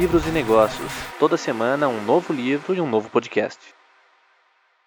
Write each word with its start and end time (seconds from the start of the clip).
livros 0.00 0.26
e 0.26 0.30
negócios. 0.30 0.90
Toda 1.18 1.36
semana 1.36 1.86
um 1.86 2.02
novo 2.02 2.32
livro 2.32 2.74
e 2.74 2.80
um 2.80 2.88
novo 2.88 3.10
podcast. 3.10 3.79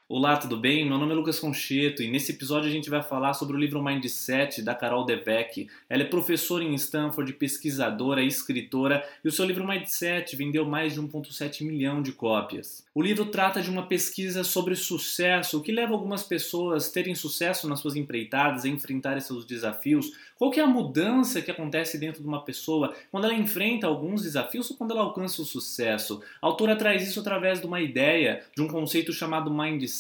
Olá, 0.10 0.36
tudo 0.36 0.58
bem? 0.58 0.86
Meu 0.86 0.98
nome 0.98 1.14
é 1.14 1.16
Lucas 1.16 1.40
Concheto 1.40 2.04
e 2.04 2.12
nesse 2.12 2.34
episódio 2.34 2.70
a 2.70 2.72
gente 2.72 2.90
vai 2.90 3.02
falar 3.02 3.34
sobre 3.34 3.56
o 3.56 3.60
livro 3.60 3.82
Mindset 3.82 4.62
da 4.62 4.76
Carol 4.76 5.06
Dweck. 5.06 5.70
Ela 5.90 6.04
é 6.04 6.06
professora 6.06 6.62
em 6.62 6.76
Stanford, 6.76 7.32
pesquisadora 7.32 8.22
e 8.22 8.28
escritora 8.28 9.02
e 9.24 9.30
o 9.30 9.32
seu 9.32 9.46
livro 9.46 9.66
Mindset 9.66 10.36
vendeu 10.36 10.66
mais 10.66 10.94
de 10.94 11.02
1,7 11.02 11.66
milhão 11.66 12.02
de 12.02 12.12
cópias. 12.12 12.86
O 12.94 13.02
livro 13.02 13.28
trata 13.28 13.62
de 13.62 13.70
uma 13.70 13.88
pesquisa 13.88 14.44
sobre 14.44 14.76
sucesso, 14.76 15.58
o 15.58 15.62
que 15.62 15.72
leva 15.72 15.94
algumas 15.94 16.22
pessoas 16.22 16.90
a 16.90 16.92
terem 16.92 17.16
sucesso 17.16 17.68
nas 17.70 17.80
suas 17.80 17.96
empreitadas, 17.96 18.66
a 18.66 18.68
enfrentarem 18.68 19.22
seus 19.22 19.46
desafios. 19.46 20.12
Qual 20.38 20.52
que 20.52 20.60
é 20.60 20.64
a 20.64 20.68
mudança 20.68 21.42
que 21.42 21.50
acontece 21.50 21.98
dentro 21.98 22.22
de 22.22 22.28
uma 22.28 22.44
pessoa 22.44 22.94
quando 23.10 23.24
ela 23.24 23.34
enfrenta 23.34 23.88
alguns 23.88 24.24
desafios 24.24 24.70
ou 24.70 24.76
quando 24.76 24.92
ela 24.92 25.02
alcança 25.02 25.42
o 25.42 25.46
sucesso? 25.46 26.22
A 26.42 26.48
autora 26.48 26.76
traz 26.76 27.08
isso 27.08 27.22
através 27.22 27.62
de 27.62 27.66
uma 27.66 27.80
ideia, 27.80 28.44
de 28.54 28.62
um 28.62 28.68
conceito 28.68 29.14
chamado 29.14 29.50
Mindset 29.50 29.94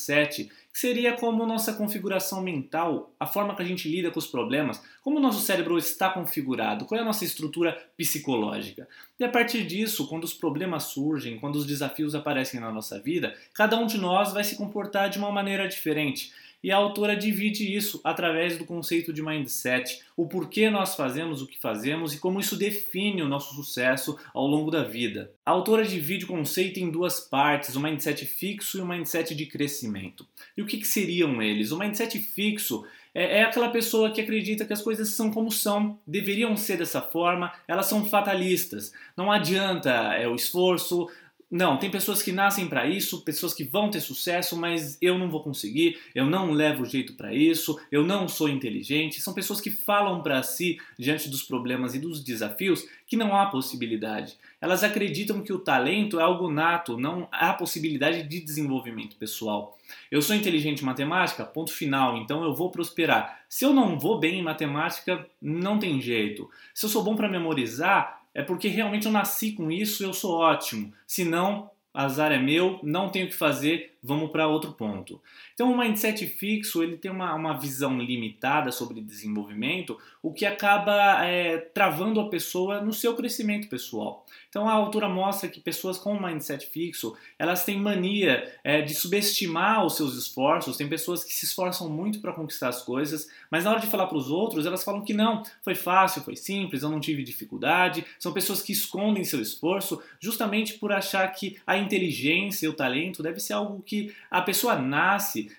que 0.71 0.79
seria 0.79 1.13
como 1.13 1.45
nossa 1.45 1.73
configuração 1.73 2.41
mental, 2.41 3.13
a 3.19 3.27
forma 3.27 3.55
que 3.55 3.61
a 3.61 3.65
gente 3.65 3.87
lida 3.87 4.09
com 4.09 4.19
os 4.19 4.27
problemas, 4.27 4.81
como 5.01 5.17
o 5.17 5.21
nosso 5.21 5.39
cérebro 5.39 5.77
está 5.77 6.09
configurado, 6.09 6.85
qual 6.85 6.97
é 6.97 7.01
a 7.01 7.05
nossa 7.05 7.23
estrutura 7.23 7.77
psicológica. 7.95 8.87
E 9.19 9.23
a 9.23 9.29
partir 9.29 9.65
disso, 9.65 10.07
quando 10.07 10.23
os 10.23 10.33
problemas 10.33 10.85
surgem, 10.85 11.39
quando 11.39 11.55
os 11.55 11.65
desafios 11.65 12.15
aparecem 12.15 12.59
na 12.59 12.71
nossa 12.71 12.99
vida, 12.99 13.35
cada 13.53 13.77
um 13.77 13.85
de 13.85 13.97
nós 13.97 14.33
vai 14.33 14.43
se 14.43 14.55
comportar 14.55 15.09
de 15.09 15.19
uma 15.19 15.31
maneira 15.31 15.67
diferente. 15.67 16.31
E 16.63 16.71
a 16.71 16.77
autora 16.77 17.15
divide 17.15 17.75
isso 17.75 17.99
através 18.03 18.57
do 18.57 18.63
conceito 18.63 19.11
de 19.11 19.21
mindset, 19.21 20.01
o 20.15 20.25
porquê 20.25 20.69
nós 20.69 20.95
fazemos 20.95 21.41
o 21.41 21.47
que 21.47 21.59
fazemos 21.59 22.13
e 22.13 22.19
como 22.19 22.39
isso 22.39 22.55
define 22.55 23.21
o 23.21 23.27
nosso 23.27 23.53
sucesso 23.53 24.17
ao 24.33 24.47
longo 24.47 24.71
da 24.71 24.83
vida. 24.83 25.31
A 25.45 25.51
autora 25.51 25.83
divide 25.83 26.23
o 26.23 26.29
conceito 26.29 26.79
em 26.79 26.89
duas 26.89 27.19
partes, 27.19 27.75
o 27.75 27.81
mindset 27.81 28.25
fixo 28.25 28.77
e 28.77 28.81
o 28.81 28.87
mindset 28.87 29.35
de 29.35 29.45
crescimento. 29.45 30.25
E 30.55 30.61
o 30.61 30.65
que, 30.65 30.77
que 30.77 30.87
seriam 30.87 31.41
eles? 31.41 31.71
O 31.71 31.77
mindset 31.77 32.17
fixo 32.17 32.85
é, 33.15 33.39
é, 33.39 33.43
aquela 33.43 33.69
pessoa 33.69 34.09
que 34.09 34.19
acredita 34.19 34.65
que 34.65 34.73
as 34.73 34.81
coisas 34.81 35.09
são 35.09 35.29
como 35.29 35.51
são, 35.51 35.99
deveriam 36.05 36.57
ser 36.57 36.77
dessa 36.77 36.99
forma, 36.99 37.53
elas 37.67 37.85
são 37.85 38.05
fatalistas. 38.05 38.91
Não 39.15 39.31
adianta 39.31 39.91
é, 40.15 40.27
o 40.27 40.33
esforço, 40.33 41.07
não, 41.55 41.77
tem 41.77 41.91
pessoas 41.91 42.23
que 42.23 42.31
nascem 42.31 42.65
para 42.67 42.87
isso, 42.87 43.21
pessoas 43.21 43.53
que 43.53 43.63
vão 43.63 43.91
ter 43.91 44.01
sucesso, 44.01 44.57
mas 44.57 44.97
eu 44.99 45.19
não 45.19 45.29
vou 45.29 45.43
conseguir, 45.43 45.99
eu 46.15 46.25
não 46.25 46.49
levo 46.49 46.83
jeito 46.83 47.13
para 47.13 47.31
isso, 47.31 47.79
eu 47.91 48.03
não 48.03 48.27
sou 48.27 48.49
inteligente. 48.49 49.21
São 49.21 49.35
pessoas 49.35 49.61
que 49.61 49.69
falam 49.69 50.23
para 50.23 50.41
si 50.41 50.79
diante 50.97 51.29
dos 51.29 51.43
problemas 51.43 51.93
e 51.93 51.99
dos 51.99 52.23
desafios 52.23 52.87
que 53.05 53.15
não 53.15 53.35
há 53.35 53.45
possibilidade. 53.45 54.35
Elas 54.59 54.83
acreditam 54.83 55.43
que 55.43 55.53
o 55.53 55.59
talento 55.59 56.19
é 56.19 56.23
algo 56.23 56.49
nato, 56.49 56.97
não 56.97 57.27
há 57.31 57.53
possibilidade 57.53 58.23
de 58.23 58.39
desenvolvimento 58.39 59.15
pessoal. 59.17 59.77
Eu 60.09 60.23
sou 60.23 60.35
inteligente 60.35 60.81
em 60.81 60.85
matemática, 60.85 61.45
ponto 61.45 61.71
final, 61.71 62.17
então 62.17 62.43
eu 62.43 62.55
vou 62.55 62.71
prosperar. 62.71 63.43
Se 63.47 63.63
eu 63.63 63.71
não 63.71 63.99
vou 63.99 64.19
bem 64.19 64.39
em 64.39 64.43
matemática, 64.43 65.23
não 65.39 65.77
tem 65.77 66.01
jeito. 66.01 66.49
Se 66.73 66.87
eu 66.87 66.89
sou 66.89 67.03
bom 67.03 67.15
para 67.15 67.29
memorizar, 67.29 68.22
é 68.33 68.41
porque 68.41 68.67
realmente 68.67 69.05
eu 69.05 69.11
nasci 69.11 69.51
com 69.51 69.71
isso, 69.71 70.03
eu 70.03 70.13
sou 70.13 70.39
ótimo. 70.39 70.93
Se 71.07 71.23
não, 71.23 71.69
azar 71.93 72.31
é 72.31 72.39
meu, 72.39 72.79
não 72.83 73.09
tenho 73.09 73.27
o 73.27 73.29
que 73.29 73.35
fazer, 73.35 73.92
vamos 74.03 74.29
para 74.31 74.47
outro 74.47 74.73
ponto. 74.73 75.21
Então, 75.53 75.71
o 75.71 75.77
mindset 75.77 76.27
fixo 76.27 76.83
ele 76.83 76.97
tem 76.97 77.09
uma, 77.09 77.33
uma 77.33 77.57
visão 77.57 77.97
limitada 77.97 78.71
sobre 78.71 78.99
desenvolvimento, 78.99 79.97
o 80.21 80.33
que 80.33 80.45
acaba 80.45 81.25
é, 81.25 81.57
travando 81.57 82.19
a 82.19 82.29
pessoa 82.29 82.81
no 82.81 82.91
seu 82.91 83.15
crescimento 83.15 83.69
pessoal. 83.69 84.25
Então, 84.49 84.67
a 84.67 84.73
autora 84.73 85.07
mostra 85.07 85.47
que 85.47 85.61
pessoas 85.61 85.97
com 85.97 86.19
mindset 86.19 86.67
fixo 86.67 87.15
elas 87.39 87.63
têm 87.63 87.79
mania 87.79 88.51
é, 88.63 88.81
de 88.81 88.93
subestimar 88.93 89.85
os 89.85 89.95
seus 89.95 90.15
esforços. 90.15 90.75
Tem 90.75 90.87
pessoas 90.87 91.23
que 91.23 91.33
se 91.33 91.45
esforçam 91.45 91.89
muito 91.89 92.19
para 92.19 92.33
conquistar 92.33 92.67
as 92.67 92.81
coisas, 92.83 93.29
mas 93.49 93.63
na 93.63 93.71
hora 93.71 93.79
de 93.79 93.87
falar 93.87 94.07
para 94.07 94.17
os 94.17 94.29
outros, 94.29 94.65
elas 94.65 94.83
falam 94.83 95.01
que 95.01 95.13
não, 95.13 95.43
foi 95.61 95.75
fácil, 95.75 96.21
foi 96.23 96.35
simples, 96.35 96.83
eu 96.83 96.89
não 96.89 96.99
tive 96.99 97.23
dificuldade. 97.23 98.05
São 98.19 98.33
pessoas 98.33 98.61
que 98.61 98.73
escondem 98.73 99.23
seu 99.23 99.41
esforço 99.41 100.01
justamente 100.19 100.73
por 100.73 100.91
achar 100.91 101.25
que 101.29 101.57
a 101.65 101.77
inteligência 101.77 102.65
e 102.65 102.69
o 102.69 102.73
talento 102.73 103.23
deve 103.23 103.39
ser 103.39 103.53
algo 103.53 103.81
que 103.81 103.92
a 104.29 104.41
pessoa 104.41 104.75
nasce. 104.75 105.51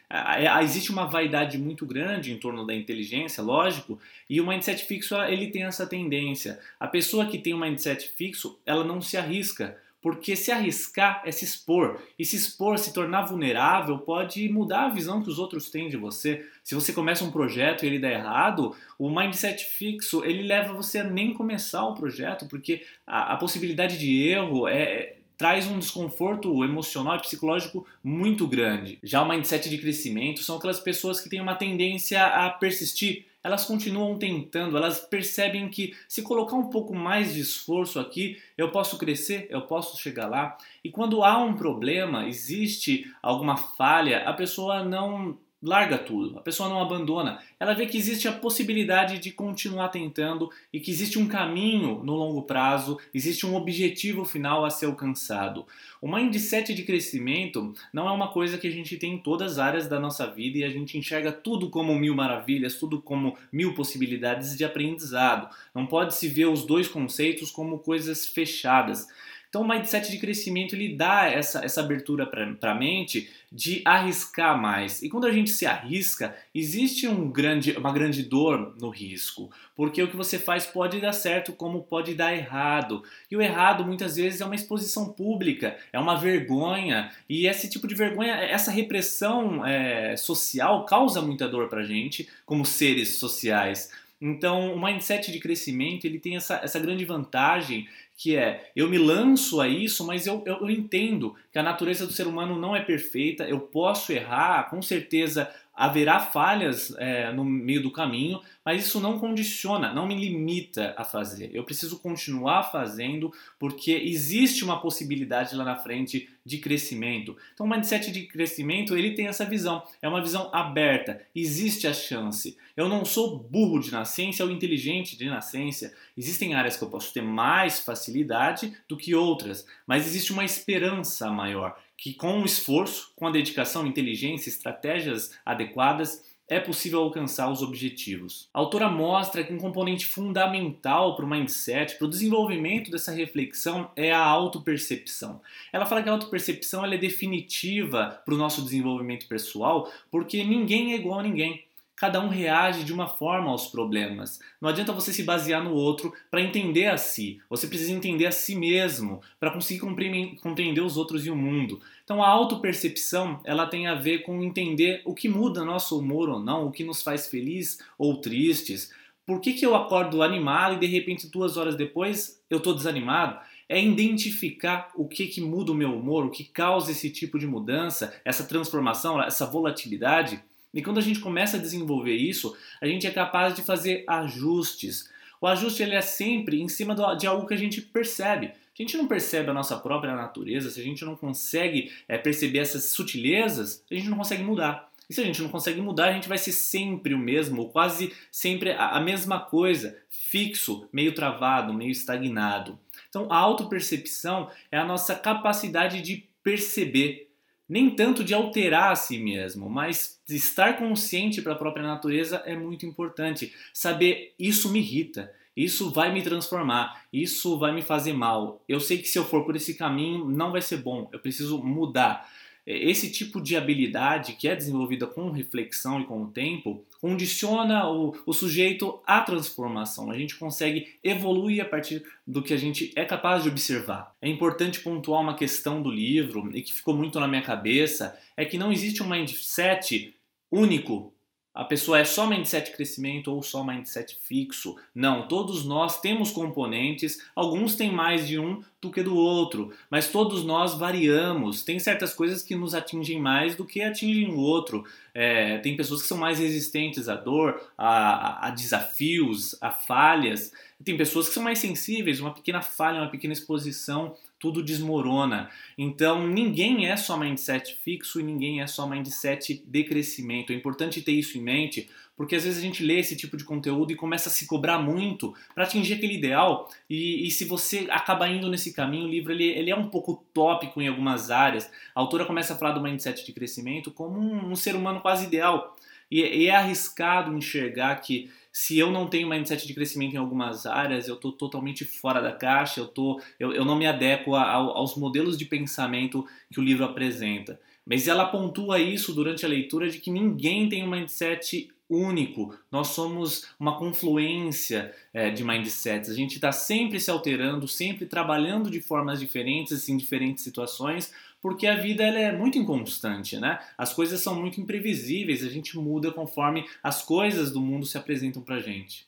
Existe 0.63 0.91
uma 0.91 1.07
vaidade 1.07 1.59
muito 1.59 1.87
grande 1.87 2.33
em 2.33 2.39
torno 2.39 2.67
da 2.67 2.75
inteligência, 2.75 3.43
lógico, 3.43 3.99
e 4.29 4.41
o 4.41 4.47
mindset 4.47 4.85
fixo 4.85 5.15
ele 5.23 5.51
tem 5.51 5.65
essa 5.65 5.87
tendência. 5.87 6.59
A 6.79 6.87
pessoa 6.87 7.27
que 7.27 7.39
tem 7.39 7.55
um 7.55 7.61
mindset 7.61 8.09
fixo, 8.09 8.59
ela 8.65 8.85
não 8.85 9.01
se 9.01 9.17
arrisca 9.17 9.77
porque 10.05 10.37
se 10.37 10.53
arriscar 10.53 11.23
é 11.25 11.33
se 11.33 11.47
expor. 11.47 11.99
E 12.19 12.27
se 12.27 12.37
expor, 12.37 12.79
se 12.79 12.93
tornar 12.93 13.23
vulnerável, 13.23 13.97
pode 13.97 14.47
mudar 14.51 14.85
a 14.85 14.89
visão 14.91 15.23
que 15.23 15.31
os 15.31 15.39
outros 15.39 15.71
têm 15.71 15.89
de 15.89 15.97
você. 15.97 16.47
Se 16.63 16.75
você 16.75 16.93
começa 16.93 17.25
um 17.25 17.31
projeto 17.31 17.85
e 17.85 17.87
ele 17.87 17.99
dá 17.99 18.11
errado, 18.11 18.77
o 18.99 19.09
mindset 19.09 19.65
fixo 19.65 20.23
ele 20.23 20.43
leva 20.43 20.75
você 20.75 20.99
a 20.99 21.05
nem 21.05 21.33
começar 21.33 21.87
o 21.87 21.95
projeto, 21.95 22.45
porque 22.45 22.85
a, 23.07 23.33
a 23.33 23.37
possibilidade 23.39 23.97
de 23.97 24.29
erro 24.29 24.69
é, 24.69 25.14
traz 25.37 25.67
um 25.67 25.79
desconforto 25.79 26.65
emocional 26.65 27.17
e 27.17 27.21
psicológico 27.21 27.87
muito 28.03 28.47
grande. 28.47 28.99
Já 29.03 29.23
o 29.23 29.29
mindset 29.29 29.69
de 29.69 29.79
crescimento 29.79 30.43
são 30.43 30.57
aquelas 30.57 30.81
pessoas 30.81 31.21
que 31.21 31.29
têm 31.29 31.41
uma 31.41 31.55
tendência 31.55 32.25
a 32.25 32.51
persistir. 32.51 33.27
Elas 33.43 33.67
continuam 33.67 34.17
tentando, 34.17 34.77
elas 34.77 35.01
percebem 35.01 35.69
que 35.69 35.95
se 36.09 36.23
colocar 36.23 36.57
um 36.57 36.71
pouco 36.71 36.95
mais 36.95 37.35
de 37.35 37.41
esforço 37.41 38.01
aqui, 38.01 38.41
eu 38.57 38.71
posso 38.71 38.97
crescer, 38.97 39.47
eu 39.51 39.63
posso 39.63 40.01
chegar 40.01 40.27
lá. 40.27 40.57
E 40.83 40.91
quando 40.91 41.23
há 41.23 41.37
um 41.39 41.55
problema, 41.55 42.27
existe 42.27 43.13
alguma 43.23 43.57
falha, 43.57 44.21
a 44.27 44.33
pessoa 44.33 44.83
não 44.83 45.37
larga 45.65 45.97
tudo, 45.97 46.39
a 46.39 46.43
pessoa 46.43 46.69
não 46.69 46.81
abandona. 46.81 47.41
Ela 47.59 47.73
vê 47.73 47.87
que 47.87 47.97
existe 47.97 48.29
a 48.29 48.33
possibilidade 48.33 49.19
de 49.19 49.33
continuar 49.33 49.89
tentando 49.89 50.51
e 50.71 50.79
que 50.79 50.91
existe 50.91 51.19
um 51.19 51.27
caminho 51.27 52.05
no 52.05 52.15
longo 52.15 52.43
prazo, 52.43 52.99
existe 53.15 53.47
um 53.47 53.57
objetivo 53.57 54.27
final 54.27 54.65
a 54.65 54.71
ser 54.71 54.87
alcançado. 54.87 55.67
O 56.03 56.15
mindset 56.15 56.75
de 56.75 56.83
crescimento 56.83 57.73
não 57.91 58.07
é 58.07 58.13
uma 58.13 58.29
coisa 58.29 58.59
que 58.59 58.67
a 58.67 58.71
gente 58.71 58.99
tem 58.99 59.15
em 59.15 59.19
todas 59.19 59.53
as 59.53 59.59
áreas 59.59 59.89
da 59.89 59.99
nossa 59.99 60.27
vida 60.27 60.59
e 60.59 60.65
a 60.65 60.69
gente 60.69 60.99
enxerga 60.99 61.33
tudo 61.33 61.71
como 61.71 61.95
mil 61.95 62.15
maravilhas, 62.15 62.75
tudo 62.75 63.01
como 63.01 63.35
mil 63.51 63.73
possibilidades 63.73 64.55
de 64.55 64.67
aprendizado. 64.67 65.49
Não 65.75 65.87
pode 65.87 66.15
se 66.15 66.29
ver 66.29 66.47
os 66.47 66.67
dois 66.67 66.87
conceitos 66.87 67.51
como 67.51 67.79
coisas 67.79 68.27
fechadas. 68.27 69.09
Então, 69.55 69.63
o 69.63 69.69
mindset 69.69 70.11
de 70.11 70.19
crescimento 70.19 70.75
ele 70.75 70.97
dá 70.97 71.31
essa, 71.31 71.65
essa 71.65 71.81
abertura 71.81 72.27
para 72.27 72.73
a 72.73 72.75
mente 72.75 73.31
de 73.53 73.83
arriscar 73.85 74.61
mais. 74.61 75.01
E 75.01 75.09
quando 75.09 75.29
a 75.29 75.31
gente 75.31 75.51
se 75.51 75.65
arrisca, 75.65 76.35
existe 76.53 77.07
um 77.07 77.31
grande, 77.31 77.71
uma 77.79 77.93
grande 77.93 78.25
dor 78.25 78.75
no 78.81 78.91
risco, 78.91 79.49
porque 79.77 80.03
o 80.03 80.09
que 80.09 80.17
você 80.17 80.41
faz 80.41 80.67
pode 80.67 81.01
dar 81.01 81.13
certo, 81.13 81.53
como 81.53 81.85
pode 81.85 82.17
dar 82.17 82.35
errado. 82.35 83.05
E 83.31 83.37
o 83.37 83.41
errado 83.41 83.85
muitas 83.85 84.17
vezes 84.17 84.41
é 84.41 84.45
uma 84.45 84.57
exposição 84.57 85.11
pública, 85.13 85.77
é 85.93 86.01
uma 86.01 86.19
vergonha, 86.19 87.13
e 87.29 87.47
esse 87.47 87.71
tipo 87.71 87.87
de 87.87 87.95
vergonha, 87.95 88.33
essa 88.33 88.73
repressão 88.73 89.65
é, 89.65 90.17
social 90.17 90.85
causa 90.85 91.23
muita 91.23 91.47
dor 91.47 91.69
para 91.69 91.85
gente, 91.85 92.29
como 92.45 92.67
seres 92.67 93.19
sociais. 93.19 93.89
Então, 94.21 94.75
o 94.75 94.83
mindset 94.83 95.31
de 95.31 95.39
crescimento 95.39 96.05
ele 96.05 96.19
tem 96.19 96.37
essa, 96.37 96.61
essa 96.63 96.79
grande 96.79 97.05
vantagem 97.05 97.87
que 98.17 98.37
é 98.37 98.71
eu 98.77 98.89
me 98.89 98.97
lanço 98.97 99.61
a 99.61 99.69
isso, 99.69 100.07
mas 100.07 100.27
eu, 100.27 100.43
eu, 100.47 100.59
eu, 100.61 100.71
entendo 100.71 101.35
que 101.53 101.59
a 101.59 101.63
natureza 101.63 102.07
do 102.07 102.13
ser 102.13 102.27
humano 102.27 102.59
não 102.59 102.75
é 102.75 102.81
perfeita, 102.81 103.45
eu 103.45 103.59
posso 103.59 104.13
errar, 104.13 104.71
com 104.71 104.81
certeza 104.81 105.53
haverá 105.75 106.21
falhas 106.21 106.95
é, 106.99 107.33
no 107.33 107.45
meio 107.45 107.83
do 107.83 107.91
caminho, 107.91 108.41
mas 108.65 108.87
isso 108.87 109.01
não 109.01 109.19
condiciona, 109.19 109.93
não 109.93 110.07
me 110.07 110.15
limita 110.15 110.95
a 110.97 111.05
fazer. 111.05 111.51
Eu 111.53 111.65
preciso 111.65 111.99
continuar 111.99 112.71
fazendo 112.71 113.33
porque 113.59 113.91
existe 113.93 114.65
uma 114.65 114.81
possibilidade 114.81 115.55
lá 115.57 115.65
na 115.65 115.77
frente 115.77 116.31
de 116.47 116.59
crescimento. 116.59 117.37
Então, 117.53 117.67
o 117.67 117.69
mindset 117.69 118.13
de 118.13 118.27
crescimento 118.27 118.97
ele 118.97 119.15
tem 119.15 119.27
essa 119.27 119.45
visão, 119.45 119.83
é 120.01 120.09
uma 120.09 120.23
visão 120.23 120.51
aberta. 120.53 121.21
Existe 121.35 121.87
a 121.87 121.93
chance. 121.93 122.57
Eu 122.77 122.89
não 122.89 123.05
sou 123.05 123.39
burro 123.39 123.81
de 123.81 123.91
nascença 123.91 124.45
ou 124.45 124.51
inteligente 124.51 125.17
de 125.17 125.27
nascença. 125.27 125.93
Existem 126.17 126.55
áreas 126.55 126.77
que 126.77 126.85
eu 126.85 126.91
posso 126.91 127.13
ter 127.13 127.23
mais 127.23 127.81
facilidade 127.81 128.77
do 128.89 128.97
que 128.97 129.15
outras, 129.15 129.67
mas 129.87 130.07
existe 130.07 130.33
uma 130.33 130.45
esperança 130.45 131.31
maior 131.31 131.77
que 131.97 132.15
com 132.15 132.43
o 132.43 132.45
esforço, 132.45 133.13
com 133.17 133.27
a 133.27 133.31
dedicação, 133.31 133.87
inteligência, 133.87 134.49
estratégias 134.49 135.33
adequadas, 135.45 136.23
é 136.49 136.61
possível 136.61 137.01
alcançar 137.01 137.51
os 137.51 137.63
objetivos. 137.63 138.49
A 138.53 138.59
autora 138.59 138.89
mostra 138.89 139.43
que 139.43 139.53
um 139.53 139.59
componente 139.59 140.05
fundamental 140.05 141.17
para 141.17 141.25
o 141.25 141.29
mindset, 141.29 141.97
para 141.97 142.07
o 142.07 142.11
desenvolvimento 142.11 142.91
dessa 142.91 143.13
reflexão, 143.13 143.91
é 143.97 144.13
a 144.13 144.23
autopercepção. 144.23 145.41
Ela 145.73 145.87
fala 145.87 146.03
que 146.03 146.09
a 146.09 146.13
autopercepção 146.13 146.85
é 146.85 146.99
definitiva 146.99 148.21
para 148.25 148.35
o 148.35 148.39
nosso 148.39 148.63
desenvolvimento 148.63 149.27
pessoal, 149.27 149.91
porque 150.11 150.45
ninguém 150.45 150.93
é 150.93 150.97
igual 150.97 151.21
a 151.21 151.23
ninguém. 151.23 151.65
Cada 151.97 152.21
um 152.21 152.29
reage 152.29 152.83
de 152.83 152.93
uma 152.93 153.07
forma 153.07 153.51
aos 153.51 153.69
problemas. 153.69 154.41
Não 154.61 154.69
adianta 154.69 154.93
você 154.93 155.13
se 155.13 155.23
basear 155.23 155.63
no 155.63 155.73
outro 155.73 156.13
para 156.29 156.43
entender 156.43 156.87
a 156.87 156.99
si. 156.99 157.41
Você 157.49 157.69
precisa 157.69 157.93
entender 157.93 158.27
a 158.27 158.33
si 158.33 158.57
mesmo 158.57 159.21
para 159.39 159.53
conseguir 159.53 159.81
compreender 159.81 160.81
os 160.81 160.97
outros 160.97 161.25
e 161.25 161.31
o 161.31 161.37
mundo. 161.37 161.81
Então 162.03 162.23
a 162.23 162.29
autopercepção, 162.29 163.41
ela 163.45 163.67
tem 163.67 163.87
a 163.87 163.95
ver 163.95 164.19
com 164.19 164.43
entender 164.43 165.03
o 165.05 165.15
que 165.15 165.29
muda 165.29 165.65
nosso 165.65 165.99
humor 165.99 166.29
ou 166.29 166.41
não, 166.41 166.67
o 166.67 166.73
que 166.73 166.83
nos 166.83 167.01
faz 167.01 167.29
feliz 167.29 167.79
ou 167.97 168.21
tristes. 168.21 168.93
Por 169.25 169.41
que, 169.41 169.55
que 169.55 169.65
eu 169.65 169.75
acordo 169.75 170.23
animado 170.23 170.75
e 170.75 170.81
de 170.81 170.87
repente 170.87 171.31
duas 171.31 171.57
horas 171.57 171.77
depois 171.77 172.43
eu 172.51 172.59
estou 172.59 172.75
desanimado? 172.75 173.39
É 173.69 173.83
identificar 173.83 174.91
o 174.95 175.09
que, 175.09 175.27
que 175.29 175.41
muda 175.41 175.73
o 175.73 175.75
meu 175.75 175.97
humor, 175.97 176.27
o 176.27 176.31
que 176.31 176.45
causa 176.45 176.91
esse 176.91 177.09
tipo 177.09 177.39
de 177.39 177.47
mudança, 177.47 178.15
essa 178.25 178.45
transformação, 178.45 179.23
essa 179.23 179.47
volatilidade. 179.47 180.43
E 180.75 180.83
quando 180.83 180.99
a 180.99 181.03
gente 181.03 181.21
começa 181.21 181.57
a 181.57 181.61
desenvolver 181.61 182.17
isso, 182.17 182.57
a 182.81 182.87
gente 182.87 183.07
é 183.07 183.11
capaz 183.11 183.55
de 183.55 183.63
fazer 183.63 184.05
ajustes. 184.09 185.09
O 185.41 185.47
ajuste 185.47 185.83
ele 185.83 185.95
é 185.95 186.01
sempre 186.01 186.61
em 186.61 186.69
cima 186.69 186.95
de 187.17 187.27
algo 187.27 187.47
que 187.47 187.55
a 187.55 187.59
gente 187.59 187.81
percebe. 187.81 188.49
Se 188.49 188.83
a 188.83 188.87
gente 188.87 188.97
não 188.97 189.07
percebe 189.07 189.51
a 189.51 189.55
nossa 189.55 189.77
própria 189.77 190.17
natureza, 190.17 190.69
se 190.69 190.81
a 190.81 190.85
gente 190.85 191.05
não 191.05 191.15
consegue 191.15 191.93
é, 192.09 192.19
perceber 192.19 192.59
essas 192.59 192.87
sutilezas, 192.87 193.85
a 193.89 193.95
gente 193.95 194.09
não 194.09 194.19
consegue 194.19 194.43
mudar. 194.43 194.91
E 195.09 195.15
se 195.15 195.21
a 195.21 195.25
gente 195.25 195.43
não 195.43 195.49
consegue 195.49 195.81
mudar, 195.81 196.09
a 196.09 196.13
gente 196.13 196.29
vai 196.29 196.39
ser 196.39 196.53
sempre 196.53 197.15
o 197.15 197.19
mesmo, 197.19 197.63
ou 197.63 197.69
quase 197.69 198.13
sempre 198.33 198.73
a, 198.73 198.99
mesma 199.01 199.39
coisa, 199.39 199.97
fixo, 200.09 200.89
meio 200.93 201.15
travado, 201.15 201.75
meio 201.75 201.91
estagnado. 201.91 202.79
Então, 203.09 203.31
a 203.31 203.37
autopercepção 203.37 204.51
é 204.73 204.79
a 204.79 204.85
nossa 204.85 205.15
capacidade 205.15 206.01
de 206.01 206.27
perceber 206.43 207.31
nem 207.69 207.91
tanto 207.91 208.23
de 208.23 208.35
alterar 208.35 208.93
a 208.93 208.97
si 208.97 209.19
mesmo, 209.19 209.69
mas 209.69 210.21
estar 210.29 210.79
consciente 210.79 211.41
para 211.41 211.53
a 211.53 211.59
própria 211.59 211.87
natureza 211.87 212.43
é 212.45 212.57
muito 212.57 212.85
importante. 212.85 213.53
Saber 213.73 214.35
isso 214.39 214.71
me 214.71 214.81
irrita, 214.81 215.33
isso 215.57 215.91
vai 215.91 216.13
me 216.13 216.23
transformar, 216.23 217.05
isso 217.13 217.59
vai 217.59 217.73
me 217.73 217.83
fazer 217.83 218.13
mal. 218.13 218.63
Eu 218.69 218.81
sei 218.81 218.99
que 218.99 219.09
se 219.09 219.19
eu 219.19 219.25
for 219.25 219.45
por 219.45 219.57
esse 219.57 219.75
caminho 219.75 220.25
não 220.25 220.53
vai 220.53 220.61
ser 220.61 220.79
bom, 220.79 221.09
eu 221.13 221.19
preciso 221.19 221.63
mudar. 221.63 222.29
Esse 222.67 223.11
tipo 223.11 223.43
de 223.43 223.57
habilidade 223.57 224.33
que 224.35 224.49
é 224.49 224.57
desenvolvida 224.57 225.07
com 225.07 225.31
reflexão 225.31 226.01
e 226.01 226.07
com 226.07 226.23
o 226.23 226.29
tempo 226.29 226.83
condiciona 227.05 227.87
o, 227.87 228.17
o, 228.25 228.33
sujeito 228.33 228.99
à 229.07 229.21
transformação. 229.21 230.11
A 230.11 230.17
gente 230.17 230.37
consegue 230.37 230.99
evoluir 231.05 231.61
a 231.61 231.69
partir 231.69 232.03
do 232.27 232.43
que 232.43 232.55
a 232.55 232.57
gente 232.57 232.95
é 232.97 233.05
capaz 233.05 233.43
de 233.43 233.51
observar. 233.51 234.17
É 234.23 234.29
importante 234.31 234.81
pontuar 234.81 235.21
uma 235.21 235.37
questão 235.37 235.83
do 235.83 235.91
livro 235.91 236.51
e 236.57 236.63
que 236.63 236.73
ficou 236.73 236.97
muito 236.97 237.21
na 237.21 237.29
minha 237.29 237.43
cabeça: 237.43 238.19
é 238.35 238.47
que 238.47 238.57
não 238.57 238.73
existe 238.73 239.03
um 239.03 239.07
mindset 239.07 240.15
único 240.51 241.14
a 241.55 241.63
pessoa 241.63 242.01
é 242.01 242.05
só 242.05 242.27
mindset 242.27 242.73
crescimento 242.73 243.33
ou 243.33 243.41
só 243.41 243.63
mindset 243.63 244.19
fixo. 244.21 244.77
Não, 244.93 245.29
todos 245.29 245.65
nós 245.65 246.01
temos 246.01 246.33
componentes, 246.33 247.23
alguns 247.35 247.77
têm 247.77 247.93
mais 247.93 248.27
de 248.27 248.41
um 248.41 248.61
do 248.81 248.91
que 248.91 249.05
do 249.05 249.17
outro, 249.17 249.73
mas 249.89 250.09
todos 250.09 250.45
nós 250.45 250.75
variamos. 250.75 251.63
Tem 251.63 251.79
certas 251.79 252.13
coisas 252.13 252.43
que 252.43 252.57
nos 252.57 252.75
atingem 252.75 253.21
mais 253.21 253.55
do 253.55 253.65
que 253.65 253.83
atingem 253.83 254.33
o 254.33 254.39
outro. 254.39 254.85
É, 255.15 255.59
tem 255.59 255.77
pessoas 255.77 256.03
que 256.03 256.09
são 256.09 256.19
mais 256.19 256.41
resistentes 256.41 257.09
à 257.09 257.15
dor, 257.15 257.61
a, 257.79 258.49
a 258.49 258.51
desafios, 258.51 259.57
a 259.61 259.71
falhas. 259.71 260.53
Tem 260.85 260.97
pessoas 260.97 261.29
que 261.29 261.35
são 261.35 261.43
mais 261.43 261.61
sensíveis, 261.61 262.19
uma 262.19 262.35
pequena 262.35 262.61
falha, 262.63 263.01
uma 263.01 263.11
pequena 263.11 263.33
exposição 263.33 264.17
tudo 264.45 264.63
desmorona. 264.63 265.49
Então, 265.79 266.29
ninguém 266.29 266.87
é 266.87 266.99
só 266.99 267.17
mindset 267.17 267.79
fixo 267.83 268.21
e 268.21 268.23
ninguém 268.23 268.61
é 268.61 268.67
só 268.67 268.87
mindset 268.87 269.65
de 269.67 269.85
crescimento. 269.85 270.53
É 270.53 270.55
importante 270.55 271.01
ter 271.01 271.13
isso 271.13 271.39
em 271.39 271.41
mente, 271.41 271.89
porque 272.15 272.37
às 272.37 272.45
vezes 272.45 272.59
a 272.59 272.61
gente 272.63 272.85
lê 272.85 272.99
esse 272.99 273.17
tipo 273.17 273.39
de 273.39 273.45
conteúdo 273.45 273.91
e 273.91 273.97
começa 273.97 274.29
a 274.29 274.33
se 274.33 274.47
cobrar 274.47 274.79
muito 274.79 275.35
para 275.55 275.65
atingir 275.65 275.95
aquele 275.95 276.19
ideal. 276.19 276.69
E, 276.91 277.27
e, 277.27 277.31
se 277.31 277.47
você 277.47 277.87
acaba 277.89 278.29
indo 278.29 278.51
nesse 278.51 278.75
caminho, 278.75 279.07
o 279.07 279.11
livro 279.11 279.33
ele, 279.33 279.47
ele 279.47 279.71
é 279.71 279.77
um 279.77 279.89
pouco 279.89 280.23
tópico 280.35 280.83
em 280.83 280.89
algumas 280.89 281.31
áreas. 281.31 281.65
A 281.95 282.01
autora 282.01 282.27
começa 282.27 282.53
a 282.53 282.59
falar 282.59 282.73
do 282.73 282.83
mindset 282.83 283.25
de 283.25 283.33
crescimento 283.33 283.91
como 283.91 284.21
um, 284.21 284.51
um 284.51 284.55
ser 284.55 284.77
humano 284.77 285.01
quase 285.01 285.25
ideal. 285.25 285.75
E, 286.15 286.47
é 286.47 286.55
arriscado 286.55 287.37
enxergar 287.37 287.97
que 287.97 288.31
se 288.53 288.79
eu 288.79 288.89
não 288.93 289.09
tenho 289.09 289.29
mindset 289.29 289.67
de 289.67 289.75
crescimento 289.75 290.15
em 290.15 290.19
algumas 290.19 290.65
áreas, 290.65 291.09
eu 291.09 291.17
estou 291.17 291.33
totalmente 291.33 291.85
fora 291.85 292.23
da 292.23 292.31
caixa, 292.31 292.79
eu, 292.79 292.87
tô, 292.87 293.21
eu, 293.37 293.53
eu 293.53 293.65
não 293.65 293.75
me 293.75 293.85
adequo 293.85 294.37
a, 294.37 294.53
aos 294.53 294.95
modelos 294.95 295.37
de 295.37 295.45
pensamento 295.45 296.25
que 296.53 296.61
o 296.61 296.63
livro 296.63 296.85
apresenta. 296.85 297.59
Mas 297.85 298.07
ela 298.07 298.27
pontua 298.27 298.79
isso 298.79 299.13
durante 299.13 299.45
a 299.45 299.49
leitura 299.49 299.91
de 299.91 299.99
que 299.99 300.09
ninguém 300.09 300.69
tem 300.69 300.85
um 300.85 300.91
mindset 300.91 301.69
único, 301.91 302.57
nós 302.71 302.89
somos 302.89 303.49
uma 303.59 303.77
confluência 303.77 304.95
é, 305.13 305.31
de 305.31 305.43
mindsets. 305.43 306.09
A 306.09 306.15
gente 306.15 306.37
está 306.37 306.53
sempre 306.53 307.01
se 307.01 307.11
alterando, 307.11 307.67
sempre 307.67 308.07
trabalhando 308.07 308.71
de 308.71 308.81
formas 308.81 309.19
diferentes 309.19 309.89
em 309.89 309.97
diferentes 309.97 310.45
situações, 310.45 311.13
porque 311.45 311.67
a 311.67 311.77
vida 311.77 312.03
ela 312.03 312.19
é 312.19 312.33
muito 312.33 312.57
inconstante, 312.57 313.39
né? 313.39 313.59
As 313.77 313.93
coisas 313.93 314.23
são 314.23 314.35
muito 314.35 314.59
imprevisíveis, 314.63 315.45
a 315.45 315.51
gente 315.51 315.77
muda 315.79 316.11
conforme 316.11 316.65
as 316.83 317.03
coisas 317.03 317.53
do 317.53 317.61
mundo 317.61 317.85
se 317.85 317.99
apresentam 317.99 318.41
para 318.41 318.61
gente. 318.61 319.05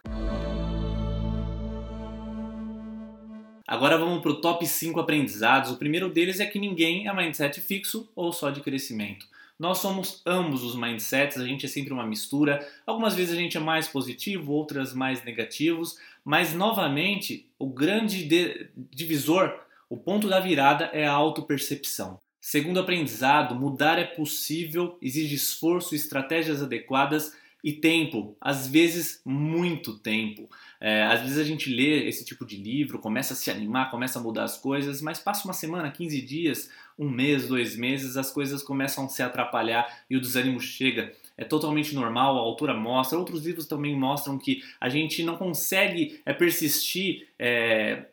Agora 3.66 3.96
vamos 3.96 4.20
para 4.20 4.32
o 4.32 4.40
top 4.42 4.66
5 4.66 5.00
aprendizados. 5.00 5.70
O 5.70 5.78
primeiro 5.78 6.10
deles 6.10 6.38
é 6.38 6.44
que 6.44 6.58
ninguém 6.58 7.08
é 7.08 7.14
mindset 7.14 7.58
fixo 7.58 8.06
ou 8.14 8.30
só 8.30 8.50
de 8.50 8.60
crescimento. 8.60 9.26
Nós 9.58 9.78
somos 9.78 10.20
ambos 10.26 10.62
os 10.62 10.76
mindsets, 10.76 11.38
a 11.38 11.46
gente 11.46 11.64
é 11.64 11.68
sempre 11.70 11.94
uma 11.94 12.04
mistura. 12.04 12.68
Algumas 12.86 13.14
vezes 13.14 13.32
a 13.32 13.38
gente 13.38 13.56
é 13.56 13.60
mais 13.60 13.88
positivo, 13.88 14.52
outras 14.52 14.92
mais 14.92 15.24
negativos, 15.24 15.96
mas 16.22 16.52
novamente 16.52 17.48
o 17.58 17.66
grande 17.66 18.68
divisor, 18.90 19.58
o 19.88 19.96
ponto 19.96 20.28
da 20.28 20.38
virada 20.38 20.90
é 20.92 21.06
a 21.06 21.12
autopercepção. 21.12 22.20
Segundo 22.48 22.78
aprendizado, 22.78 23.56
mudar 23.56 23.98
é 23.98 24.04
possível, 24.04 24.96
exige 25.02 25.34
esforço, 25.34 25.96
estratégias 25.96 26.62
adequadas 26.62 27.37
e 27.62 27.72
tempo, 27.72 28.37
às 28.40 28.69
vezes 28.69 29.20
muito 29.25 29.98
tempo. 29.98 30.48
É, 30.81 31.02
às 31.02 31.22
vezes 31.22 31.38
a 31.38 31.43
gente 31.43 31.69
lê 31.69 32.06
esse 32.06 32.25
tipo 32.25 32.46
de 32.46 32.56
livro, 32.56 33.00
começa 33.00 33.32
a 33.32 33.37
se 33.37 33.50
animar, 33.50 33.90
começa 33.90 34.20
a 34.20 34.22
mudar 34.22 34.44
as 34.44 34.56
coisas, 34.56 35.02
mas 35.02 35.19
passa 35.19 35.44
uma 35.44 35.52
semana, 35.52 35.90
15 35.90 36.22
dias, 36.22 36.70
um 36.96 37.10
mês, 37.10 37.48
dois 37.48 37.75
meses, 37.75 38.16
as 38.16 38.31
coisas 38.31 38.62
começam 38.62 39.06
a 39.06 39.08
se 39.08 39.25
atrapalhar 39.25 40.04
e 40.08 40.16
o 40.16 40.20
desânimo 40.20 40.60
chega. 40.60 41.12
É 41.37 41.42
totalmente 41.42 41.96
normal, 41.96 42.37
a 42.37 42.42
autora 42.42 42.75
mostra, 42.75 43.19
outros 43.19 43.44
livros 43.44 43.66
também 43.66 43.96
mostram 43.96 44.38
que 44.38 44.62
a 44.81 44.88
gente 44.88 45.25
não 45.25 45.37
consegue 45.37 46.20
é, 46.25 46.32
persistir 46.32 47.26
é, 47.40 48.04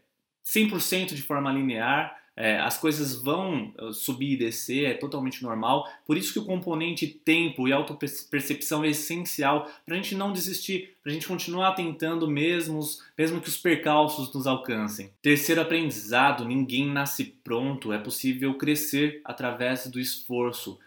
100% 0.43 1.13
de 1.13 1.21
forma 1.21 1.51
linear, 1.51 2.22
é, 2.35 2.59
as 2.59 2.77
coisas 2.77 3.15
vão 3.15 3.73
uh, 3.79 3.93
subir 3.93 4.33
e 4.33 4.37
descer, 4.37 4.85
é 4.85 4.93
totalmente 4.93 5.43
normal. 5.43 5.87
Por 6.05 6.17
isso 6.17 6.33
que 6.33 6.39
o 6.39 6.45
componente 6.45 7.07
tempo 7.07 7.67
e 7.67 7.73
autopercepção 7.73 8.83
é 8.83 8.89
essencial 8.89 9.69
para 9.85 9.95
a 9.95 9.97
gente 9.97 10.15
não 10.15 10.33
desistir, 10.33 10.95
para 11.01 11.11
a 11.11 11.13
gente 11.13 11.27
continuar 11.27 11.73
tentando 11.73 12.27
mesmo, 12.27 12.79
mesmo 13.17 13.39
que 13.39 13.49
os 13.49 13.57
percalços 13.57 14.33
nos 14.33 14.47
alcancem. 14.47 15.11
Terceiro 15.21 15.61
aprendizado: 15.61 16.45
ninguém 16.45 16.87
nasce 16.87 17.25
pronto, 17.43 17.93
é 17.93 17.99
possível 17.99 18.55
crescer 18.55 19.21
através 19.23 19.87
do 19.87 19.99
esforço 19.99 20.79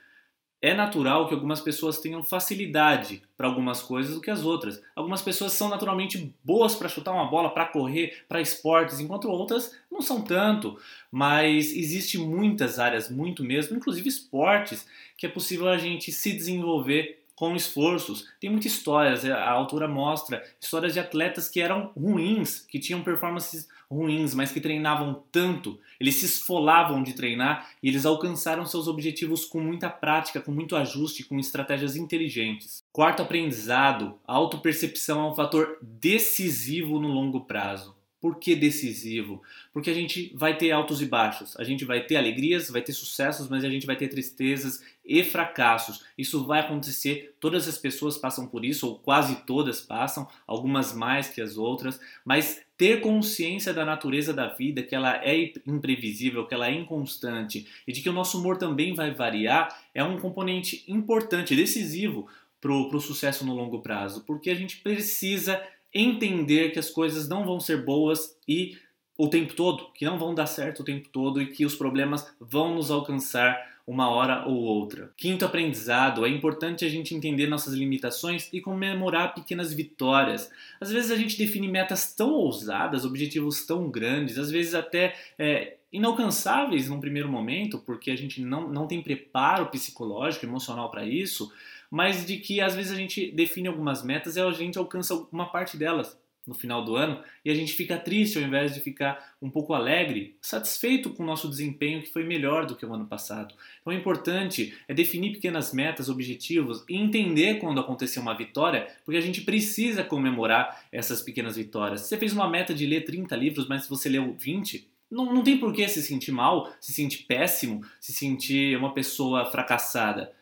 é 0.60 0.74
natural 0.74 1.28
que 1.28 1.34
algumas 1.34 1.60
pessoas 1.60 2.00
tenham 2.00 2.24
facilidade 2.24 3.22
para 3.36 3.46
algumas 3.46 3.82
coisas 3.82 4.14
do 4.14 4.20
que 4.20 4.30
as 4.30 4.42
outras. 4.42 4.82
Algumas 4.94 5.22
pessoas 5.22 5.52
são 5.52 5.68
naturalmente 5.68 6.34
boas 6.42 6.74
para 6.74 6.88
chutar 6.88 7.12
uma 7.12 7.26
bola, 7.26 7.50
para 7.50 7.66
correr, 7.66 8.24
para 8.28 8.40
esportes, 8.40 8.98
enquanto 8.98 9.28
outras 9.28 9.76
não 9.90 10.00
são 10.00 10.22
tanto. 10.22 10.78
Mas 11.10 11.74
existe 11.74 12.18
muitas 12.18 12.78
áreas, 12.78 13.10
muito 13.10 13.44
mesmo, 13.44 13.76
inclusive 13.76 14.08
esportes, 14.08 14.86
que 15.16 15.26
é 15.26 15.28
possível 15.28 15.68
a 15.68 15.78
gente 15.78 16.10
se 16.10 16.32
desenvolver 16.32 17.22
com 17.34 17.54
esforços. 17.54 18.26
Tem 18.40 18.48
muitas 18.48 18.72
histórias, 18.72 19.24
a 19.24 19.50
autora 19.50 19.86
mostra 19.86 20.42
histórias 20.58 20.94
de 20.94 21.00
atletas 21.00 21.48
que 21.48 21.60
eram 21.60 21.92
ruins, 21.94 22.60
que 22.60 22.78
tinham 22.78 23.02
performances 23.02 23.68
ruins, 23.90 24.34
mas 24.34 24.52
que 24.52 24.60
treinavam 24.60 25.22
tanto, 25.32 25.78
eles 25.98 26.16
se 26.16 26.26
esfolavam 26.26 27.02
de 27.02 27.14
treinar 27.14 27.68
e 27.82 27.88
eles 27.88 28.04
alcançaram 28.04 28.66
seus 28.66 28.88
objetivos 28.88 29.44
com 29.44 29.60
muita 29.60 29.88
prática, 29.88 30.40
com 30.40 30.52
muito 30.52 30.76
ajuste, 30.76 31.24
com 31.24 31.38
estratégias 31.38 31.96
inteligentes. 31.96 32.84
Quarto 32.92 33.22
aprendizado: 33.22 34.18
a 34.26 34.34
autopercepção 34.34 35.20
é 35.20 35.30
um 35.30 35.34
fator 35.34 35.78
decisivo 35.80 36.98
no 36.98 37.08
longo 37.08 37.40
prazo. 37.42 37.95
Por 38.20 38.38
que 38.38 38.56
decisivo? 38.56 39.42
Porque 39.72 39.90
a 39.90 39.94
gente 39.94 40.32
vai 40.34 40.56
ter 40.56 40.70
altos 40.70 41.02
e 41.02 41.06
baixos, 41.06 41.54
a 41.58 41.64
gente 41.64 41.84
vai 41.84 42.00
ter 42.04 42.16
alegrias, 42.16 42.70
vai 42.70 42.80
ter 42.80 42.92
sucessos, 42.92 43.48
mas 43.48 43.62
a 43.62 43.68
gente 43.68 43.86
vai 43.86 43.94
ter 43.94 44.08
tristezas 44.08 44.82
e 45.04 45.22
fracassos. 45.22 46.04
Isso 46.16 46.44
vai 46.46 46.60
acontecer, 46.60 47.34
todas 47.38 47.68
as 47.68 47.76
pessoas 47.76 48.16
passam 48.16 48.46
por 48.46 48.64
isso, 48.64 48.88
ou 48.88 48.98
quase 48.98 49.44
todas 49.46 49.80
passam, 49.80 50.26
algumas 50.46 50.94
mais 50.94 51.28
que 51.28 51.42
as 51.42 51.56
outras, 51.58 52.00
mas 52.24 52.62
ter 52.76 53.00
consciência 53.00 53.72
da 53.72 53.84
natureza 53.84 54.32
da 54.32 54.48
vida, 54.48 54.82
que 54.82 54.94
ela 54.94 55.16
é 55.24 55.52
imprevisível, 55.66 56.46
que 56.46 56.54
ela 56.54 56.68
é 56.68 56.72
inconstante 56.72 57.66
e 57.86 57.92
de 57.92 58.00
que 58.00 58.08
o 58.08 58.12
nosso 58.12 58.38
humor 58.38 58.56
também 58.56 58.94
vai 58.94 59.12
variar, 59.12 59.82
é 59.94 60.02
um 60.02 60.18
componente 60.18 60.84
importante, 60.88 61.54
decisivo 61.54 62.28
para 62.60 62.72
o 62.72 63.00
sucesso 63.00 63.44
no 63.46 63.54
longo 63.54 63.80
prazo, 63.80 64.24
porque 64.26 64.50
a 64.50 64.54
gente 64.54 64.78
precisa 64.78 65.62
entender 66.00 66.70
que 66.70 66.78
as 66.78 66.90
coisas 66.90 67.28
não 67.28 67.44
vão 67.44 67.58
ser 67.60 67.84
boas 67.84 68.36
e 68.46 68.76
o 69.18 69.28
tempo 69.28 69.54
todo, 69.54 69.90
que 69.94 70.04
não 70.04 70.18
vão 70.18 70.34
dar 70.34 70.46
certo 70.46 70.80
o 70.80 70.84
tempo 70.84 71.08
todo 71.08 71.40
e 71.40 71.46
que 71.46 71.64
os 71.64 71.74
problemas 71.74 72.30
vão 72.38 72.74
nos 72.74 72.90
alcançar 72.90 73.76
uma 73.86 74.08
hora 74.10 74.46
ou 74.46 74.56
outra. 74.56 75.12
Quinto 75.16 75.44
aprendizado: 75.44 76.26
é 76.26 76.28
importante 76.28 76.84
a 76.84 76.88
gente 76.88 77.14
entender 77.14 77.46
nossas 77.46 77.72
limitações 77.72 78.48
e 78.52 78.60
comemorar 78.60 79.34
pequenas 79.34 79.72
vitórias. 79.72 80.50
Às 80.80 80.90
vezes 80.90 81.10
a 81.10 81.16
gente 81.16 81.38
define 81.38 81.68
metas 81.68 82.12
tão 82.12 82.32
ousadas, 82.32 83.04
objetivos 83.04 83.64
tão 83.64 83.88
grandes, 83.88 84.38
às 84.38 84.50
vezes 84.50 84.74
até 84.74 85.14
é, 85.38 85.76
inalcançáveis 85.92 86.88
num 86.88 87.00
primeiro 87.00 87.28
momento, 87.28 87.78
porque 87.78 88.10
a 88.10 88.16
gente 88.16 88.40
não, 88.42 88.68
não 88.68 88.86
tem 88.88 89.00
preparo 89.00 89.66
psicológico, 89.66 90.44
emocional 90.44 90.90
para 90.90 91.06
isso, 91.06 91.52
mas 91.90 92.26
de 92.26 92.36
que 92.38 92.60
às 92.60 92.74
vezes 92.74 92.92
a 92.92 92.96
gente 92.96 93.30
define 93.32 93.68
algumas 93.68 94.04
metas 94.04 94.36
e 94.36 94.40
a 94.40 94.50
gente 94.52 94.78
alcança 94.78 95.14
uma 95.32 95.46
parte 95.50 95.76
delas 95.76 96.18
no 96.46 96.54
final 96.54 96.84
do 96.84 96.94
ano 96.94 97.20
e 97.44 97.50
a 97.50 97.54
gente 97.54 97.72
fica 97.72 97.98
triste 97.98 98.38
ao 98.38 98.44
invés 98.44 98.72
de 98.72 98.80
ficar 98.80 99.34
um 99.42 99.50
pouco 99.50 99.74
alegre, 99.74 100.36
satisfeito 100.40 101.10
com 101.10 101.22
o 101.22 101.26
nosso 101.26 101.48
desempenho 101.48 102.02
que 102.02 102.12
foi 102.12 102.24
melhor 102.24 102.66
do 102.66 102.76
que 102.76 102.86
o 102.86 102.94
ano 102.94 103.06
passado. 103.06 103.54
Então 103.80 103.92
é 103.92 103.96
importante 103.96 104.74
é 104.86 104.94
definir 104.94 105.32
pequenas 105.32 105.72
metas, 105.72 106.08
objetivos 106.08 106.84
e 106.88 106.96
entender 106.96 107.58
quando 107.58 107.80
acontecer 107.80 108.20
uma 108.20 108.36
vitória, 108.36 108.86
porque 109.04 109.18
a 109.18 109.22
gente 109.22 109.40
precisa 109.40 110.04
comemorar 110.04 110.84
essas 110.92 111.20
pequenas 111.20 111.56
vitórias. 111.56 112.02
Você 112.02 112.16
fez 112.16 112.32
uma 112.32 112.48
meta 112.48 112.72
de 112.72 112.86
ler 112.86 113.04
30 113.04 113.34
livros, 113.36 113.68
mas 113.68 113.88
você 113.88 114.08
leu 114.08 114.36
20, 114.38 114.88
não, 115.10 115.32
não 115.32 115.42
tem 115.42 115.58
por 115.58 115.72
que 115.72 115.86
se 115.88 116.02
sentir 116.02 116.32
mal, 116.32 116.72
se 116.80 116.92
sentir 116.92 117.24
péssimo, 117.24 117.82
se 118.00 118.12
sentir 118.12 118.76
uma 118.76 118.92
pessoa 118.92 119.46
fracassada. 119.46 120.32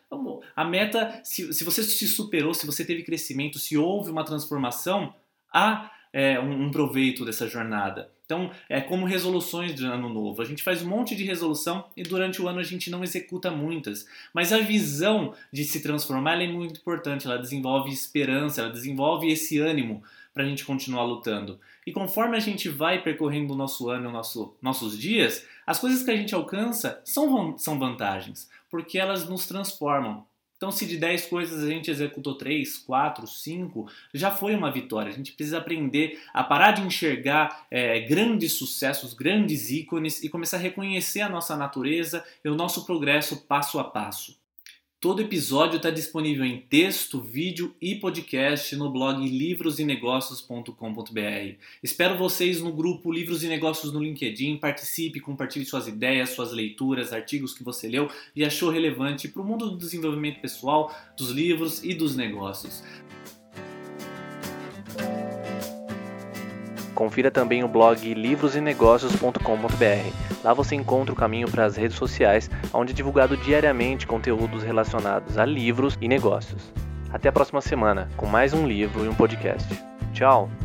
A 0.55 0.65
meta, 0.65 1.21
se, 1.25 1.53
se 1.53 1.65
você 1.65 1.83
se 1.83 2.07
superou, 2.07 2.55
se 2.55 2.67
você 2.67 2.85
teve 2.85 3.03
crescimento, 3.03 3.59
se 3.59 3.77
houve 3.77 4.11
uma 4.11 4.25
transformação, 4.25 5.15
há 5.53 5.91
é, 6.13 6.39
um, 6.39 6.67
um, 6.67 6.71
proveito 6.71 7.25
dessa 7.25 7.49
jornada. 7.49 8.09
Então, 8.25 8.51
é 8.69 8.81
como 8.81 9.05
resoluções 9.05 9.75
de 9.75 9.85
ano 9.85 10.09
novo. 10.09 10.41
A 10.41 10.45
gente 10.45 10.63
faz 10.63 10.81
um 10.81 10.89
monte 10.89 11.15
de 11.15 11.25
resolução 11.25 11.85
e 11.97 12.03
durante 12.03 12.41
o 12.41 12.49
ano 12.49 12.61
a 12.61 12.63
gente 12.63 12.89
não 12.89 13.03
executa 13.03 13.51
muitas. 13.51 14.07
Mas 14.33 14.53
a 14.53 14.59
visão 14.61 15.35
de 15.53 15.65
se 15.65 15.83
transformar 15.83 16.41
é 16.41 16.47
muito 16.47 16.81
importante. 16.81 17.27
Ela 17.27 17.37
desenvolve 17.37 17.91
esperança, 17.91 18.63
ela 18.63 18.71
desenvolve 18.71 19.31
esse 19.31 19.59
ânimo 19.59 20.03
para 20.35 20.43
a 20.43 20.47
gente 20.47 20.65
continuar 20.65 21.05
lutando. 21.05 21.61
E 21.87 21.93
conforme 21.93 22.37
a 22.37 22.41
gente 22.41 22.69
vai 22.69 23.01
percorrendo 23.01 23.55
o 23.55 23.57
nosso 23.57 23.89
ano, 23.89 24.11
nosso, 24.11 24.57
nossos 24.61 24.99
dias, 24.99 25.47
as 25.65 25.79
coisas 25.79 26.03
que 26.03 26.11
a 26.11 26.17
gente 26.17 26.35
alcança 26.35 27.01
são, 27.05 27.57
são 27.57 27.79
vantagens, 27.79 28.51
porque 28.69 28.99
elas 28.99 29.29
nos 29.29 29.47
transformam. 29.47 30.27
Então, 30.57 30.73
se 30.73 30.87
de 30.87 30.97
10 30.97 31.27
coisas 31.27 31.63
a 31.63 31.69
gente 31.69 31.91
executou 31.91 32.37
3, 32.37 32.79
4, 32.79 33.27
5, 33.27 33.87
já 34.15 34.31
foi 34.31 34.55
uma 34.55 34.73
vitória. 34.73 35.13
A 35.13 35.15
gente 35.15 35.33
precisa 35.33 35.59
aprender 35.59 36.21
a 36.33 36.43
parar 36.43 36.73
de 36.73 36.83
enxergar 36.83 37.67
é, 37.71 38.01
grandes 38.01 38.53
sucessos, 38.53 39.15
grandes 39.15 39.71
ícones 39.71 40.23
e 40.23 40.29
começar 40.29 40.57
a 40.57 40.61
reconhecer 40.61 41.21
a 41.21 41.29
nossa 41.29 41.57
natureza 41.57 42.25
e 42.45 42.49
o 42.49 42.55
nosso 42.55 42.87
progresso 42.87 43.47
passo 43.47 43.79
a 43.79 43.85
passo. 43.85 44.39
Todo 45.05 45.21
episódio 45.21 45.77
está 45.77 45.91
disponível 45.91 46.47
em 46.47 46.63
texto, 46.63 47.21
vídeo 47.21 47.75
e 47.79 47.95
podcast 47.95 48.75
no 48.75 48.91
blog 48.91 49.23
livrosenegócios.com.br. 49.29 51.59
Espero 51.83 52.17
vocês 52.17 52.63
no 52.63 52.73
grupo 52.73 53.13
Livros 53.13 53.45
e 53.45 53.49
Negócios 53.49 53.93
no 53.93 54.03
LinkedIn. 54.03 54.57
Participe, 54.57 55.21
compartilhe 55.21 55.67
suas 55.67 55.87
ideias, 55.87 56.31
suas 56.31 56.53
leituras, 56.53 57.13
artigos 57.13 57.53
que 57.53 57.63
você 57.63 57.87
leu 57.87 58.09
e 58.35 58.47
achou 58.47 58.71
relevante 58.71 59.29
para 59.29 59.43
o 59.43 59.45
mundo 59.45 59.73
do 59.73 59.77
desenvolvimento 59.77 60.41
pessoal, 60.41 60.91
dos 61.19 61.29
livros 61.29 61.85
e 61.85 61.93
dos 61.93 62.17
negócios. 62.17 62.83
Confira 66.95 67.31
também 67.31 67.65
o 67.65 67.69
blog 67.69 68.15
livrosenegócios.com.br. 68.15 70.35
Lá 70.43 70.55
você 70.55 70.75
encontra 70.75 71.13
o 71.13 71.17
caminho 71.17 71.51
para 71.51 71.65
as 71.65 71.77
redes 71.77 71.97
sociais, 71.97 72.51
onde 72.73 72.93
é 72.93 72.95
divulgado 72.95 73.37
diariamente 73.37 74.07
conteúdos 74.07 74.63
relacionados 74.63 75.39
a 75.39 75.45
livros 75.45 75.99
e 76.01 76.09
negócios. 76.09 76.73
Até 77.13 77.29
a 77.29 77.33
próxima 77.33 77.61
semana, 77.61 78.09
com 78.17 78.27
mais 78.27 78.53
um 78.53 78.67
livro 78.67 79.05
e 79.05 79.09
um 79.09 79.15
podcast. 79.15 79.69
Tchau! 80.13 80.64